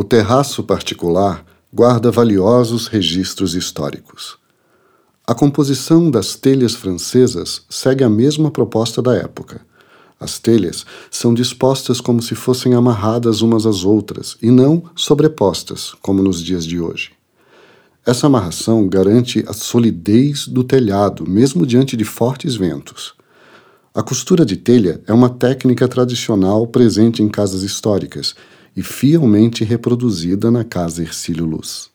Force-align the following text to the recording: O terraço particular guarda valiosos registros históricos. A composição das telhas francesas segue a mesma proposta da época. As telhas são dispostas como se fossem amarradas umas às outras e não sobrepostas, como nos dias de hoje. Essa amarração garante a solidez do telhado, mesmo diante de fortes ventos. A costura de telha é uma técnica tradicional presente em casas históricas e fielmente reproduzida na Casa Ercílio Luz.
O 0.00 0.04
terraço 0.04 0.62
particular 0.62 1.44
guarda 1.74 2.08
valiosos 2.08 2.86
registros 2.86 3.56
históricos. 3.56 4.38
A 5.26 5.34
composição 5.34 6.08
das 6.08 6.36
telhas 6.36 6.76
francesas 6.76 7.64
segue 7.68 8.04
a 8.04 8.08
mesma 8.08 8.48
proposta 8.48 9.02
da 9.02 9.16
época. 9.16 9.60
As 10.20 10.38
telhas 10.38 10.86
são 11.10 11.34
dispostas 11.34 12.00
como 12.00 12.22
se 12.22 12.36
fossem 12.36 12.74
amarradas 12.74 13.42
umas 13.42 13.66
às 13.66 13.82
outras 13.82 14.36
e 14.40 14.52
não 14.52 14.84
sobrepostas, 14.94 15.96
como 16.00 16.22
nos 16.22 16.44
dias 16.44 16.64
de 16.64 16.78
hoje. 16.78 17.10
Essa 18.06 18.28
amarração 18.28 18.86
garante 18.86 19.44
a 19.48 19.52
solidez 19.52 20.46
do 20.46 20.62
telhado, 20.62 21.28
mesmo 21.28 21.66
diante 21.66 21.96
de 21.96 22.04
fortes 22.04 22.54
ventos. 22.54 23.14
A 23.92 24.00
costura 24.04 24.46
de 24.46 24.56
telha 24.56 25.00
é 25.08 25.12
uma 25.12 25.28
técnica 25.28 25.88
tradicional 25.88 26.68
presente 26.68 27.20
em 27.20 27.28
casas 27.28 27.64
históricas 27.64 28.36
e 28.78 28.82
fielmente 28.84 29.64
reproduzida 29.64 30.52
na 30.52 30.62
Casa 30.62 31.02
Ercílio 31.02 31.44
Luz. 31.44 31.90